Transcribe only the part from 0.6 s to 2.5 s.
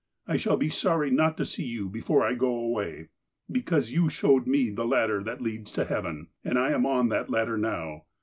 sorry not to see you before I